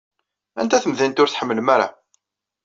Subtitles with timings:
[0.59, 1.87] Anta tamdint ur tḥemmlem ara?